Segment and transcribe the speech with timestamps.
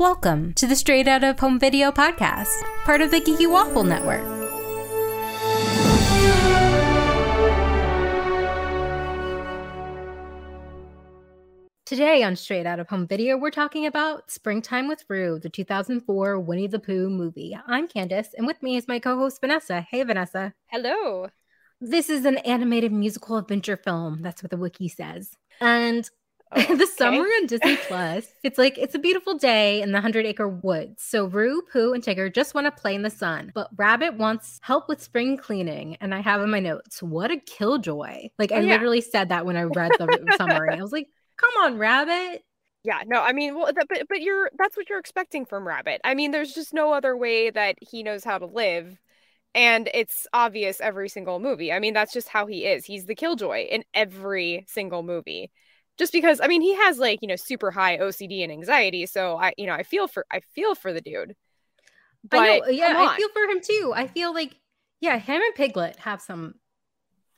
[0.00, 4.24] Welcome to the Straight Out of Home Video podcast, part of the Geeky Waffle Network.
[11.84, 16.40] Today on Straight Out of Home Video, we're talking about Springtime with Roo, the 2004
[16.40, 17.54] Winnie the Pooh movie.
[17.66, 19.82] I'm Candace, and with me is my co host Vanessa.
[19.82, 20.54] Hey, Vanessa.
[20.68, 21.28] Hello.
[21.78, 24.22] This is an animated musical adventure film.
[24.22, 25.36] That's what the wiki says.
[25.60, 26.08] And
[26.56, 28.26] Oh, the summer on Disney Plus.
[28.42, 31.00] It's like it's a beautiful day in the Hundred Acre Woods.
[31.00, 34.58] So Roo, Pooh, and Tigger just want to play in the sun, but Rabbit wants
[34.62, 35.96] help with spring cleaning.
[36.00, 38.30] And I have in my notes, what a killjoy!
[38.36, 38.72] Like oh, I oh, yeah.
[38.72, 40.76] literally said that when I read the summary.
[40.76, 42.42] I was like, "Come on, Rabbit."
[42.82, 46.00] Yeah, no, I mean, well, but but you're that's what you're expecting from Rabbit.
[46.02, 48.98] I mean, there's just no other way that he knows how to live
[49.54, 51.72] and it's obvious every single movie.
[51.72, 52.84] I mean, that's just how he is.
[52.84, 55.50] He's the killjoy in every single movie
[56.00, 59.36] just because I mean he has like you know super high OCD and anxiety, so
[59.36, 61.36] I you know I feel for I feel for the dude.
[62.28, 63.92] But I know, yeah, I feel for him too.
[63.94, 64.56] I feel like
[65.00, 66.54] yeah, him and Piglet have some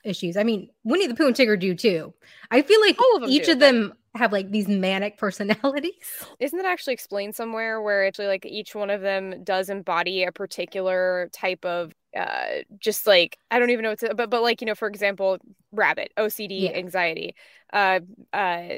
[0.04, 0.36] issues.
[0.36, 2.14] I mean, Winnie the Pooh and Tigger do too.
[2.52, 5.92] I feel like of each do, of them have like these manic personalities.
[6.38, 10.30] Isn't that actually explained somewhere where actually like each one of them does embody a
[10.30, 14.60] particular type of uh just like I don't even know what to but but like
[14.60, 15.38] you know for example
[15.72, 16.70] rabbit OCD yeah.
[16.70, 17.34] anxiety
[17.72, 18.00] uh
[18.32, 18.68] uh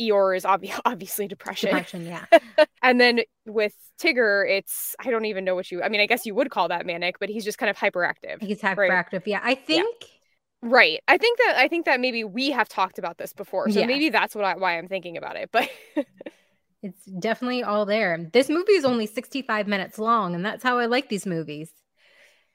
[0.00, 1.70] Eeyore is ob- obviously depression.
[1.70, 2.24] Depression, yeah.
[2.82, 5.82] and then with Tigger, it's I don't even know what you.
[5.82, 8.40] I mean, I guess you would call that manic, but he's just kind of hyperactive.
[8.40, 9.12] He's hyperactive.
[9.12, 9.26] Right?
[9.26, 9.86] Yeah, I think.
[10.00, 10.08] Yeah.
[10.62, 11.00] Right.
[11.08, 14.08] I think that I think that maybe we have talked about this before, so maybe
[14.08, 15.50] that's what I, why I'm thinking about it.
[15.52, 15.68] But
[16.82, 18.30] it's definitely all there.
[18.32, 21.70] This movie is only 65 minutes long, and that's how I like these movies.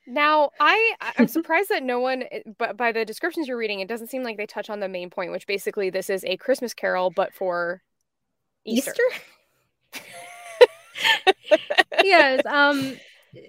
[0.09, 3.87] Now, I I'm surprised that no one, eh, but by the descriptions you're reading, it
[3.87, 6.73] doesn't seem like they touch on the main point, which basically this is a Christmas
[6.73, 7.81] Carol, but for
[8.65, 8.93] Easter.
[9.93, 10.05] Easter?
[12.03, 12.45] yes.
[12.45, 12.97] Um.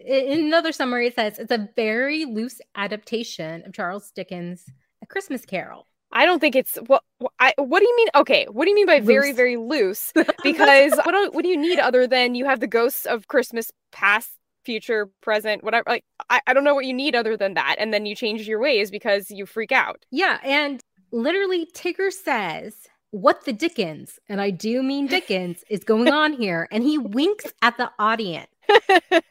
[0.07, 4.67] In another summary, it says it's a very loose adaptation of Charles Dickens'
[5.03, 5.87] A Christmas Carol.
[6.13, 7.03] I don't think it's what
[7.39, 8.09] I what do you mean?
[8.17, 9.07] Okay, what do you mean by loose.
[9.07, 10.13] very very loose?
[10.43, 13.71] Because what do, what do you need other than you have the ghosts of Christmas
[13.93, 14.31] past,
[14.65, 15.85] future, present, whatever.
[15.87, 18.47] Like I, I don't know what you need other than that, and then you change
[18.47, 20.05] your ways because you freak out.
[20.11, 20.83] Yeah, and
[21.13, 22.75] literally Tigger says,
[23.11, 27.47] "What the Dickens?" And I do mean Dickens is going on here, and he winks
[27.63, 28.49] at the audience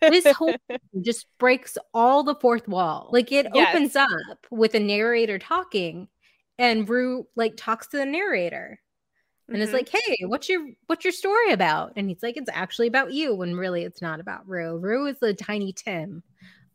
[0.02, 0.56] this whole
[1.02, 3.10] just breaks all the fourth wall.
[3.12, 3.70] Like it yes.
[3.70, 4.10] opens up
[4.50, 6.08] with a narrator talking,
[6.58, 8.80] and Roo like talks to the narrator.
[9.50, 9.64] And mm-hmm.
[9.64, 11.94] it's like, hey, what's your what's your story about?
[11.96, 15.20] And he's like, it's actually about you, when really it's not about roo roo is
[15.20, 16.24] the tiny Tim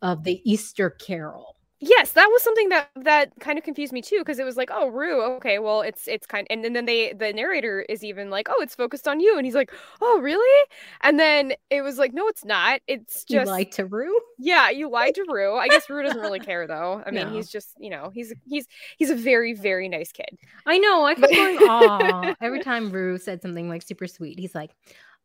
[0.01, 4.19] of the Easter Carol yes that was something that that kind of confused me too
[4.19, 7.11] because it was like oh roo okay well it's it's kind and, and then they
[7.13, 9.71] the narrator is even like oh it's focused on you and he's like
[10.01, 10.69] oh really?
[11.01, 12.81] And then it was like no it's not.
[12.87, 16.19] It's just you lied to roo yeah you lied to roo i guess roo doesn't
[16.19, 17.03] really care though.
[17.05, 17.33] I mean no.
[17.33, 20.37] he's just you know he's he's he's a very very nice kid.
[20.65, 24.71] I know i kept going every time roo said something like super sweet he's like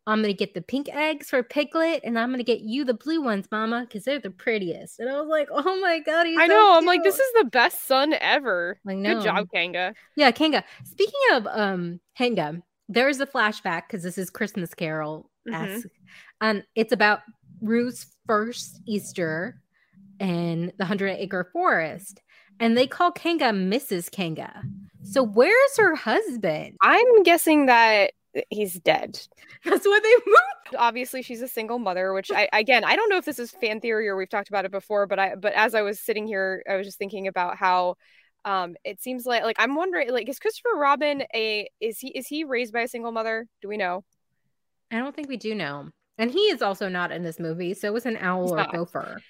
[0.07, 3.21] I'm gonna get the pink eggs for Piglet, and I'm gonna get you the blue
[3.21, 4.99] ones, Mama, because they're the prettiest.
[4.99, 6.71] And I was like, oh my god, I so know.
[6.71, 6.77] Cute.
[6.77, 8.79] I'm like, this is the best son ever.
[8.83, 9.15] Like, no.
[9.15, 9.93] Good job, Kanga.
[10.15, 10.63] Yeah, Kanga.
[10.85, 15.87] Speaking of um Kanga, there's a flashback because this is Christmas Carol esque, mm-hmm.
[16.41, 17.19] and it's about
[17.61, 19.61] Roo's first Easter
[20.19, 22.21] in the Hundred Acre Forest,
[22.59, 24.09] and they call Kanga Mrs.
[24.09, 24.63] Kanga.
[25.03, 26.77] So where's her husband?
[26.81, 28.13] I'm guessing that
[28.49, 29.19] he's dead.
[29.65, 30.75] That's why they moved.
[30.77, 33.81] Obviously, she's a single mother, which I again I don't know if this is fan
[33.81, 36.63] theory or we've talked about it before, but I but as I was sitting here,
[36.69, 37.95] I was just thinking about how
[38.45, 42.27] um it seems like like I'm wondering like is Christopher Robin a is he is
[42.27, 43.47] he raised by a single mother?
[43.61, 44.03] Do we know?
[44.91, 45.89] I don't think we do know.
[46.17, 48.57] And he is also not in this movie, so it was an owl He's or
[48.57, 48.71] not.
[48.71, 49.23] gopher.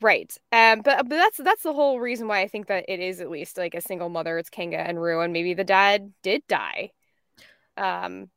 [0.00, 0.36] Right.
[0.52, 3.30] Um, but but that's that's the whole reason why I think that it is at
[3.30, 4.38] least like a single mother.
[4.38, 6.90] It's Kanga and Roo, and maybe the dad did die.
[7.76, 8.30] Um,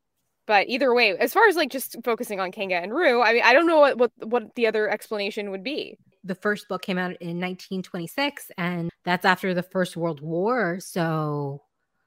[0.48, 3.42] but either way, as far as like just focusing on Kanga and Roo, I mean,
[3.44, 5.98] I don't know what, what what the other explanation would be.
[6.24, 10.80] The first book came out in 1926, and that's after the First World War.
[10.80, 11.62] So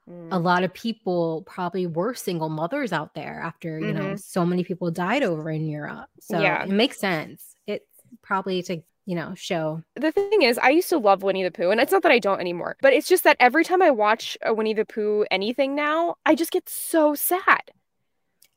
[0.10, 0.28] mm.
[0.32, 3.98] a lot of people probably were single mothers out there after you mm-hmm.
[3.98, 6.10] know so many people died over in Europe.
[6.20, 6.64] So yeah.
[6.64, 7.56] it makes sense.
[7.68, 7.86] It's
[8.24, 9.82] probably to you know, show.
[9.96, 12.20] The thing is, I used to love Winnie the Pooh, and it's not that I
[12.20, 15.76] don't anymore, but it's just that every time I watch a Winnie the Pooh anything
[15.76, 17.72] now, I just get so sad.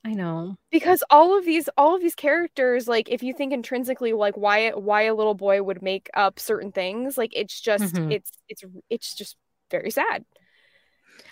[0.04, 0.56] I know.
[0.70, 4.70] Because all of these all of these characters like if you think intrinsically like why
[4.70, 8.12] why a little boy would make up certain things, like it's just mm-hmm.
[8.12, 9.36] it's it's it's just
[9.70, 10.24] very sad.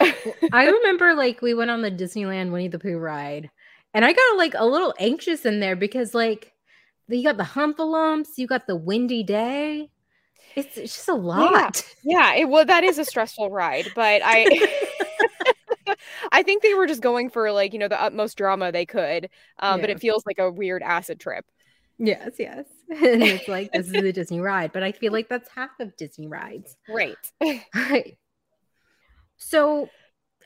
[0.01, 3.51] I remember like we went on the Disneyland Winnie the Pooh ride
[3.93, 6.53] And I got like a little anxious in there because like
[7.09, 9.91] you got the heffalumps, you got the windy day.
[10.55, 11.85] It's, it's just a lot.
[12.03, 14.47] Yeah, yeah it well that is a stressful ride, but I
[16.31, 19.29] I think they were just going for like, you know, the utmost drama they could.
[19.59, 19.83] Um, yeah.
[19.83, 21.45] but it feels like a weird acid trip.
[21.99, 22.67] Yes, yes.
[22.91, 25.97] And it's like this is a Disney ride, but I feel like that's half of
[25.97, 26.77] Disney rides.
[26.89, 27.17] Right.
[27.75, 28.19] right.
[29.39, 29.89] So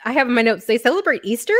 [0.05, 1.55] I have in my notes they celebrate Easter.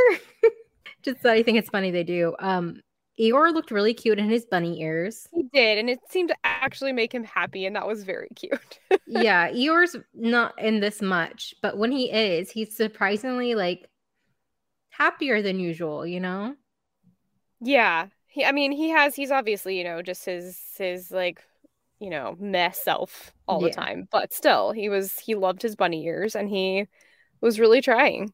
[1.02, 2.34] Just I think it's funny they do.
[2.38, 2.82] Um
[3.18, 5.26] Eeyore looked really cute in his bunny ears.
[5.32, 8.78] He did, and it seemed to actually make him happy, and that was very cute.
[9.06, 13.88] yeah, Eeyore's not in this much, but when he is, he's surprisingly like
[14.96, 16.54] happier than usual, you know?
[17.60, 18.08] Yeah.
[18.26, 21.42] He I mean, he has he's obviously, you know, just his his like,
[21.98, 23.69] you know, mess self all yeah.
[23.69, 24.08] the time.
[24.10, 26.86] But still, he was he loved his bunny ears and he
[27.40, 28.32] was really trying.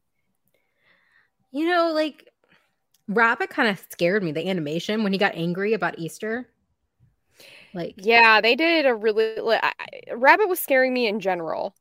[1.51, 2.32] You know, like
[3.07, 6.49] Rabbit kind of scared me, the animation when he got angry about Easter.
[7.73, 9.35] Like, yeah, they did a really.
[9.35, 11.75] Like, I, Rabbit was scaring me in general.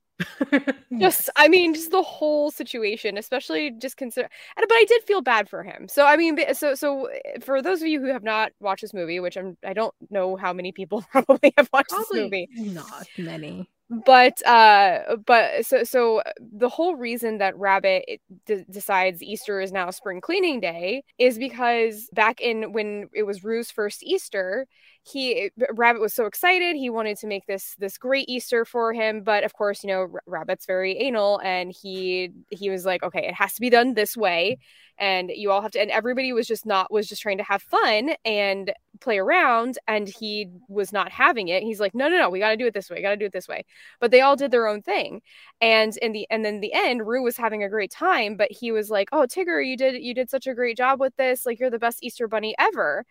[1.01, 5.49] just i mean just the whole situation especially just consider but i did feel bad
[5.49, 7.09] for him so i mean so so
[7.41, 10.37] for those of you who have not watched this movie which i'm i don't know
[10.37, 13.69] how many people probably have watched probably this movie not many
[14.07, 18.05] but uh but so so the whole reason that rabbit
[18.47, 23.45] d- decides easter is now spring cleaning day is because back in when it was
[23.45, 24.67] roo's first easter
[25.05, 29.23] he rabbit was so excited he wanted to make this this great easter for him.
[29.25, 33.27] But of course you know R- rabbit's very anal and he he was like okay
[33.27, 34.59] it has to be done this way.
[34.99, 37.63] And you all have to and everybody was just not was just trying to have
[37.63, 41.65] fun and play around and he was not having it.
[41.65, 43.25] He's like no no no we got to do it this way got to do
[43.25, 43.65] it this way
[44.01, 45.23] but they all did their own thing.
[45.61, 48.73] And in the and then the end roo was having a great time but he
[48.73, 51.47] was like oh tigger you did you did such a great job with this.
[51.47, 53.05] Like you're the best easter bunny ever.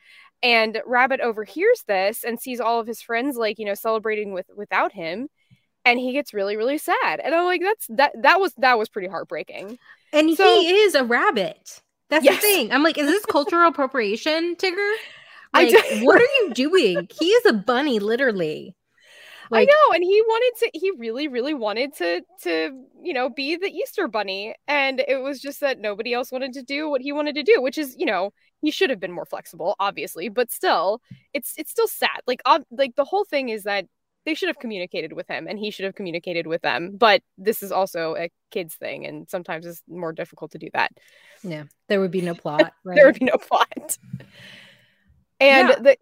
[0.44, 4.47] And rabbit overhears this and sees all of his friends like you know celebrating with
[4.56, 5.29] without him.
[5.85, 7.19] And he gets really really sad.
[7.23, 9.79] And i'm like that's that that was that was pretty heartbreaking.
[10.13, 11.81] And so, he is a rabbit.
[12.09, 12.35] That's yes.
[12.35, 12.71] the thing.
[12.71, 14.94] I'm like is this cultural appropriation tigger?
[15.53, 15.73] Like
[16.03, 17.09] what are you doing?
[17.19, 18.73] He is a bunny literally
[19.51, 20.80] like, I know, and he wanted to.
[20.80, 22.71] He really, really wanted to to
[23.01, 26.63] you know be the Easter bunny, and it was just that nobody else wanted to
[26.63, 28.31] do what he wanted to do, which is you know
[28.62, 31.01] he should have been more flexible, obviously, but still,
[31.33, 32.21] it's it's still sad.
[32.25, 33.86] Like ob- like the whole thing is that
[34.25, 36.95] they should have communicated with him, and he should have communicated with them.
[36.95, 40.92] But this is also a kids thing, and sometimes it's more difficult to do that.
[41.44, 42.71] Yeah, there would be no plot.
[42.86, 42.95] Right?
[42.95, 43.97] there would be no plot.
[45.42, 45.75] And yeah.
[45.75, 45.97] the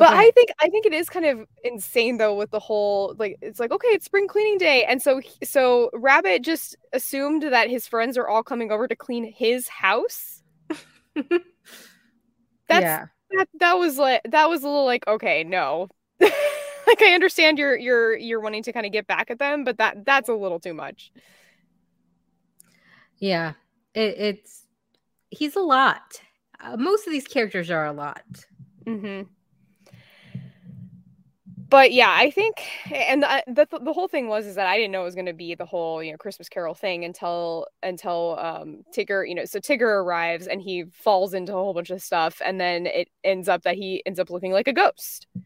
[0.00, 0.28] but okay.
[0.28, 3.60] I think I think it is kind of insane though with the whole like it's
[3.60, 8.16] like okay it's spring cleaning day and so so Rabbit just assumed that his friends
[8.16, 10.42] are all coming over to clean his house.
[11.14, 11.36] That's
[12.70, 13.06] yeah.
[13.32, 15.88] that that was like that was a little like okay no.
[16.20, 19.76] like I understand you're you're you're wanting to kind of get back at them but
[19.76, 21.12] that that's a little too much.
[23.18, 23.52] Yeah.
[23.92, 24.64] It, it's
[25.28, 26.22] he's a lot.
[26.58, 28.24] Uh, most of these characters are a lot.
[28.86, 29.26] Mhm
[31.70, 32.62] but yeah, I think,
[32.92, 35.26] and the, the, the whole thing was is that I didn't know it was going
[35.26, 39.44] to be the whole you know Christmas Carol thing until until um, Tigger, you know,
[39.44, 43.08] so Tigger arrives and he falls into a whole bunch of stuff, and then it
[43.22, 45.28] ends up that he ends up looking like a ghost.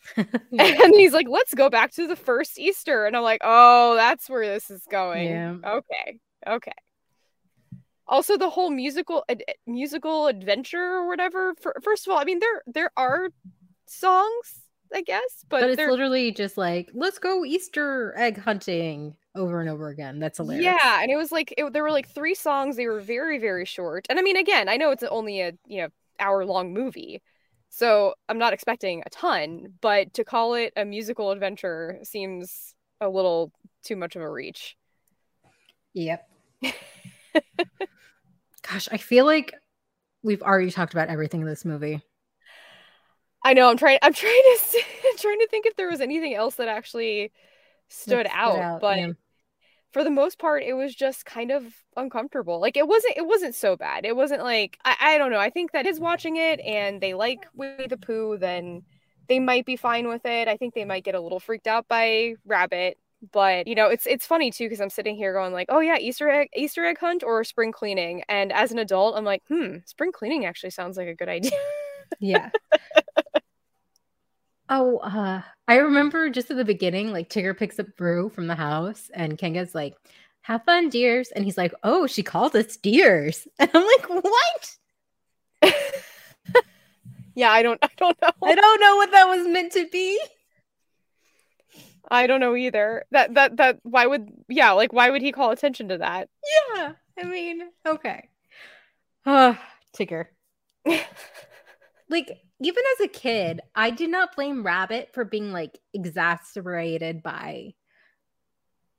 [0.16, 4.28] and he's like, "Let's go back to the first Easter," and I'm like, "Oh, that's
[4.28, 5.54] where this is going." Yeah.
[5.64, 6.72] Okay, okay.
[8.08, 11.54] Also, the whole musical ad- musical adventure or whatever.
[11.60, 13.28] For, first of all, I mean there there are
[13.86, 14.62] songs
[14.94, 15.44] I guess.
[15.48, 20.18] But, but it's literally just like, let's go Easter egg hunting over and over again.
[20.18, 20.64] That's hilarious.
[20.64, 22.76] Yeah, and it was like it, there were like three songs.
[22.76, 24.06] They were very very short.
[24.10, 27.22] And I mean, again, I know it's only a you know hour long movie,
[27.68, 29.74] so I'm not expecting a ton.
[29.80, 33.52] But to call it a musical adventure seems a little
[33.84, 34.76] too much of a reach.
[35.94, 36.28] Yep.
[38.62, 39.54] Gosh, I feel like
[40.22, 42.00] we've already talked about everything in this movie.
[43.44, 43.68] I know.
[43.68, 43.98] I'm trying.
[44.02, 44.82] I'm trying to
[45.18, 47.32] trying to think if there was anything else that actually
[47.88, 49.12] stood, out, out, but yeah.
[49.92, 51.64] for the most part, it was just kind of
[51.96, 52.60] uncomfortable.
[52.60, 53.16] Like it wasn't.
[53.16, 54.04] It wasn't so bad.
[54.04, 54.96] It wasn't like I.
[55.00, 55.40] I don't know.
[55.40, 58.82] I think that is watching it and they like Winnie the Pooh, then
[59.28, 60.48] they might be fine with it.
[60.48, 62.98] I think they might get a little freaked out by Rabbit,
[63.30, 65.96] but you know it's it's funny too because i'm sitting here going like oh yeah
[65.98, 69.76] easter egg easter egg hunt or spring cleaning and as an adult i'm like hmm
[69.84, 71.52] spring cleaning actually sounds like a good idea
[72.18, 72.50] yeah
[74.74, 78.54] Oh, uh, I remember just at the beginning, like Tigger picks up Roo from the
[78.54, 79.94] house, and Kanga's like,
[80.40, 84.76] "Have fun, dears," and he's like, "Oh, she called us dears," and I'm like, "What?"
[87.34, 88.30] yeah, I don't I don't know.
[88.42, 90.18] I don't know what that was meant to be.
[92.10, 93.04] I don't know either.
[93.10, 96.30] That that that why would yeah, like why would he call attention to that?
[96.74, 96.92] Yeah.
[97.20, 98.30] I mean, okay.
[99.26, 99.54] Uh,
[99.94, 100.28] Tigger.
[102.08, 107.74] like even as a kid, I did not blame Rabbit for being like exasperated by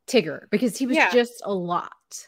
[0.08, 1.12] Tigger because he was Yeah.
[1.12, 2.28] just a lot.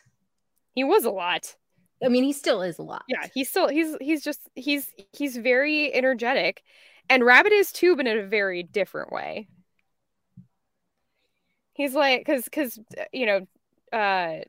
[0.74, 1.56] He was a lot.
[2.04, 3.04] I mean, he still is a lot.
[3.08, 6.62] Yeah, he's still he's he's just he's he's very energetic,
[7.10, 9.48] and Rabbit is too, but in a very different way.
[11.74, 12.80] He's like, because because
[13.13, 13.48] you know,
[13.98, 14.42] uh,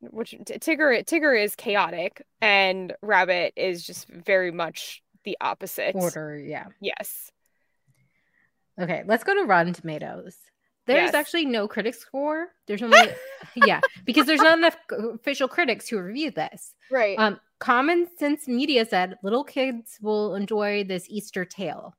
[0.00, 5.94] which Tigger Tigger is chaotic, and Rabbit is just very much the opposite.
[5.94, 6.66] Order, yeah.
[6.80, 7.30] Yes.
[8.80, 10.36] Okay, let's go to Rotten Tomatoes.
[10.86, 11.14] There's Yes.
[11.14, 12.48] actually no critic score.
[12.66, 12.98] There's only
[13.54, 16.74] yeah, because there's not enough official critics who reviewed this.
[16.90, 17.18] Right.
[17.18, 21.94] Um, Common Sense Media said little kids will enjoy this Easter tale.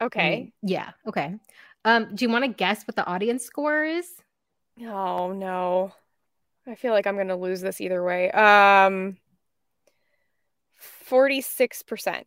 [0.00, 0.30] Okay.
[0.36, 0.90] mean, yeah.
[1.06, 1.36] Okay.
[1.84, 4.08] Um, do you want to guess what the audience score is?
[4.80, 5.92] Oh no.
[6.66, 8.30] I feel like I'm gonna lose this either way.
[8.32, 9.16] Um
[11.08, 12.22] 46%.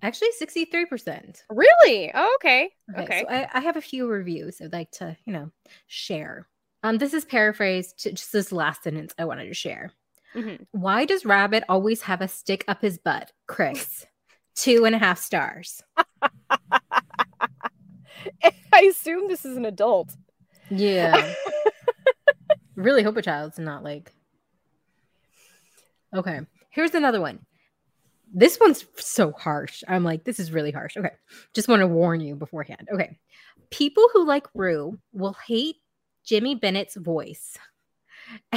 [0.00, 1.42] Actually, sixty-three percent.
[1.50, 2.12] Really?
[2.14, 2.70] Oh, okay.
[2.94, 3.20] Okay, Okay.
[3.22, 5.50] so I, I have a few reviews I'd like to, you know,
[5.88, 6.46] share.
[6.84, 9.90] Um, this is paraphrased to just this last sentence I wanted to share.
[10.36, 10.64] Mhm.
[10.70, 13.32] Why does Rabbit always have a stick up his butt?
[13.48, 14.06] Chris,
[14.54, 15.82] two and a half stars.
[18.72, 20.14] I assume this is an adult.
[20.70, 21.34] Yeah.
[22.76, 24.12] really hope a child's not like.
[26.14, 26.40] Okay.
[26.70, 27.40] Here's another one.
[28.32, 29.82] This one's so harsh.
[29.88, 30.96] I'm like, this is really harsh.
[30.96, 31.12] Okay.
[31.54, 32.88] Just want to warn you beforehand.
[32.92, 33.18] Okay.
[33.70, 35.76] People who like Roo will hate
[36.24, 37.56] Jimmy Bennett's voice.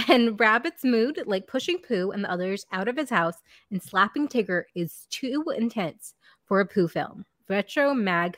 [0.10, 3.38] And Rabbit's mood, like pushing Pooh and the others out of his house
[3.72, 6.14] and slapping Tigger, is too intense
[6.46, 7.24] for a Pooh film.
[7.48, 8.38] Retro Mag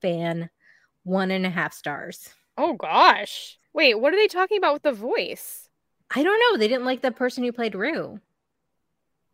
[0.00, 0.50] fan,
[1.02, 2.28] one and a half stars.
[2.56, 3.58] Oh gosh.
[3.72, 5.68] Wait, what are they talking about with the voice?
[6.14, 6.58] I don't know.
[6.58, 8.20] They didn't like the person who played Roo.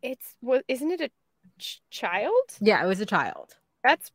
[0.01, 1.11] It's what isn't it a
[1.59, 2.33] ch- child?
[2.59, 3.55] Yeah, it was a child.
[3.83, 4.11] That's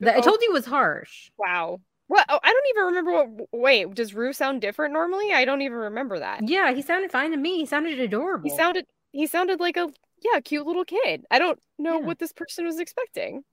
[0.00, 0.22] That I Oh.
[0.22, 1.30] told you it was harsh.
[1.38, 1.80] wow.
[2.08, 2.26] What?
[2.28, 3.48] Oh, I don't even remember what.
[3.52, 5.32] Wait, does Roo sound different normally?
[5.32, 6.46] I don't even remember that.
[6.48, 7.58] Yeah, he sounded fine to me.
[7.58, 8.50] He sounded adorable.
[8.50, 8.86] He sounded.
[9.12, 11.24] He sounded like a yeah, cute little kid.
[11.30, 12.06] I don't know Yeah.
[12.06, 13.44] what this person was expecting.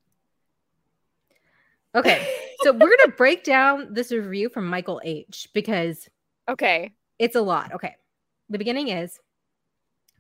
[1.96, 2.28] okay.
[2.62, 6.10] So we're gonna break down this review from Michael H because
[6.50, 6.92] okay.
[7.18, 7.72] it's a lot.
[7.76, 7.96] Okay.
[8.50, 9.18] The beginning is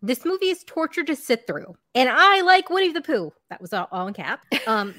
[0.01, 1.75] this movie is torture to sit through.
[1.95, 3.31] And I like Winnie the Pooh.
[3.49, 4.41] That was all, all in cap.
[4.67, 4.95] Um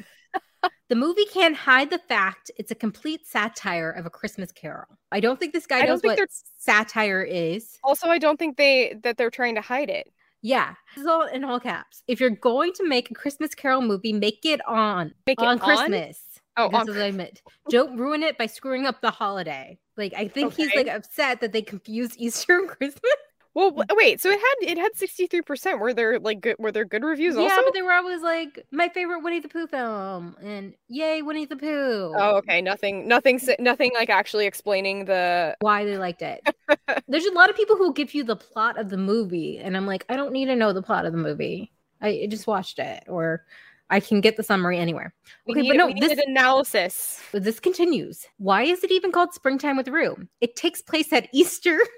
[0.88, 4.86] the movie can't hide the fact it's a complete satire of a Christmas carol.
[5.12, 6.18] I don't think this guy knows what
[6.58, 7.78] satire is.
[7.82, 10.12] Also, I don't think they that they're trying to hide it.
[10.42, 12.02] Yeah, this is all in all caps.
[12.08, 15.60] If you're going to make a Christmas Carol movie, make it on Make it on
[15.60, 15.76] on?
[15.76, 16.22] Christmas.
[16.56, 17.42] Oh, That's on what I meant.
[17.68, 19.78] Don't ruin it by screwing up the holiday.
[19.96, 23.12] Like I think he's like upset that they confused Easter and Christmas.
[23.54, 23.84] Well, mm.
[23.96, 24.20] wait.
[24.20, 25.80] So it had it had sixty three percent.
[25.80, 26.56] Were there like good?
[26.58, 27.36] Were there good reviews?
[27.36, 27.62] yeah, also.
[27.64, 31.56] but they were always like my favorite Winnie the Pooh film, and yay Winnie the
[31.56, 32.14] Pooh.
[32.16, 32.62] Oh, okay.
[32.62, 33.08] Nothing.
[33.08, 33.40] Nothing.
[33.58, 35.56] Nothing like actually explaining the.
[35.60, 36.46] Why they liked it.
[37.08, 39.86] There's a lot of people who give you the plot of the movie, and I'm
[39.86, 41.72] like, I don't need to know the plot of the movie.
[42.00, 43.44] I just watched it, or
[43.90, 45.12] I can get the summary anywhere.
[45.48, 47.20] Okay, need, but no, this analysis.
[47.32, 48.26] This continues.
[48.38, 50.16] Why is it even called Springtime with Roo?
[50.40, 51.78] It takes place at Easter.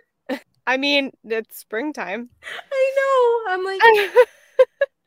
[0.66, 2.30] I mean, it's springtime.
[2.72, 3.52] I know.
[3.54, 3.80] I'm like,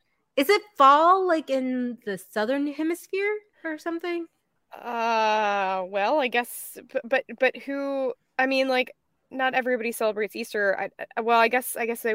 [0.36, 4.26] is it fall like in the southern hemisphere or something?
[4.72, 8.12] uh, well, I guess, but but, but who?
[8.38, 8.92] I mean, like,
[9.30, 10.76] not everybody celebrates Easter.
[10.78, 12.14] I, I- well, I guess, I guess they,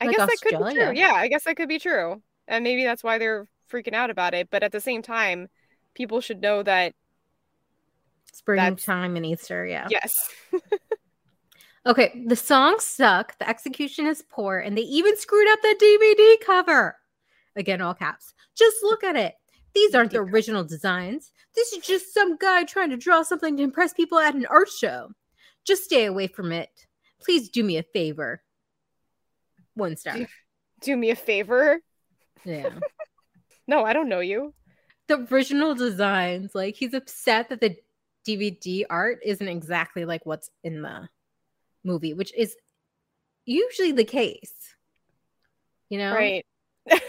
[0.00, 0.92] I Like guess that could be true.
[0.92, 4.34] Yeah, I guess that could be true, and maybe that's why they're freaking out about
[4.34, 4.48] it.
[4.50, 5.48] But at the same time,
[5.94, 6.94] people should know that
[8.32, 9.88] Springtime and Easter, yeah.
[9.88, 10.14] yes,
[11.86, 16.44] Okay, the songs suck, the execution is poor, and they even screwed up the DVD
[16.44, 16.96] cover.
[17.54, 18.34] Again, all caps.
[18.58, 19.34] Just look at it.
[19.72, 21.30] These aren't the original designs.
[21.54, 24.68] This is just some guy trying to draw something to impress people at an art
[24.68, 25.10] show.
[25.64, 26.70] Just stay away from it.
[27.22, 28.42] Please do me a favor.
[29.74, 30.16] One star.
[30.80, 31.80] do me a favor.
[32.44, 32.70] Yeah.
[33.68, 34.54] No, I don't know you.
[35.08, 37.76] the original designs, like he's upset that the
[38.24, 41.08] DVD art isn't exactly like what's in the
[41.86, 42.56] movie, which is
[43.44, 44.52] usually the case.
[45.88, 46.12] You know?
[46.14, 46.44] Right.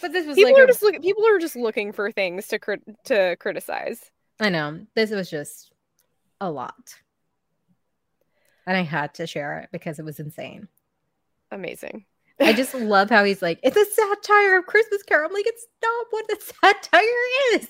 [0.00, 1.02] But this was People like are a- just looking.
[1.02, 4.10] People are just looking for things to crit- to criticize.
[4.40, 4.80] I know.
[4.96, 5.70] This was just
[6.40, 6.96] a lot.
[8.66, 10.68] And I had to share it because it was insane.
[11.52, 12.06] Amazing.
[12.40, 15.28] I just love how he's like, it's a satire of Christmas Carol.
[15.28, 17.02] I'm like, it's not what the satire
[17.54, 17.68] is.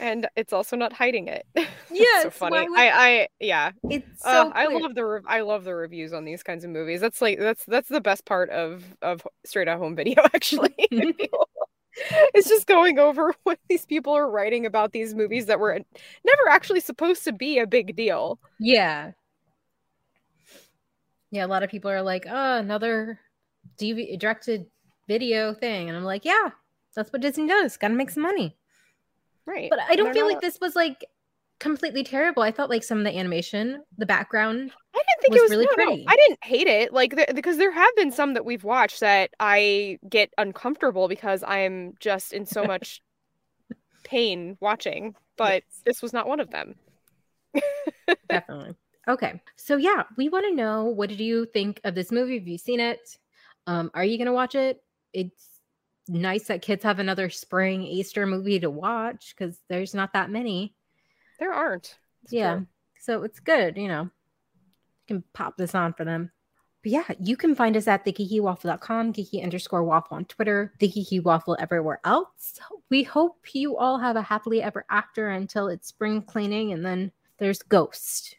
[0.00, 1.46] And it's also not hiding it.
[1.92, 2.56] Yeah, so funny.
[2.56, 3.72] I, I, yeah.
[3.90, 6.70] It's Uh, so I love the re- I love the reviews on these kinds of
[6.70, 7.00] movies.
[7.00, 10.22] That's like that's that's the best part of of straight at home video.
[10.32, 15.80] Actually, it's just going over what these people are writing about these movies that were
[16.24, 18.38] never actually supposed to be a big deal.
[18.60, 19.12] Yeah.
[21.32, 23.18] Yeah, a lot of people are like, oh, another
[23.78, 24.66] DV directed
[25.08, 25.88] video thing.
[25.88, 26.50] And I'm like, yeah,
[26.94, 27.76] that's what Disney does.
[27.76, 28.56] Gotta make some money.
[29.50, 29.68] Right.
[29.70, 31.04] But I don't They're feel not- like this was like
[31.58, 32.42] completely terrible.
[32.42, 34.70] I thought like some of the animation, the background.
[34.94, 36.04] I didn't think was it was really no, no, pretty.
[36.08, 39.30] I didn't hate it, like there, because there have been some that we've watched that
[39.40, 43.02] I get uncomfortable because I'm just in so much
[44.04, 45.14] pain watching.
[45.36, 45.82] But Yes.
[45.84, 46.74] this was not one of them.
[48.28, 48.74] Definitely.
[49.08, 49.40] Okay.
[49.56, 52.38] So yeah, we want to know what did you think of this movie?
[52.38, 53.00] Have you seen it?
[53.66, 54.82] Um, are you gonna watch it?
[55.12, 55.49] It's
[56.10, 60.74] nice that kids have another spring Easter movie to watch because there's not that many.
[61.38, 61.96] There aren't.
[62.24, 62.56] It's yeah.
[62.56, 62.66] true.
[63.00, 64.02] So it's good, you know.
[64.02, 66.30] You can pop this on for them.
[66.82, 71.22] But yeah, you can find us at thegeekywaffle.com, geeky underscore waffle on Twitter, the geeky
[71.22, 72.58] waffle everywhere else.
[72.88, 77.12] We hope you all have a happily ever after until it's spring cleaning and then
[77.38, 78.36] there's Ghost.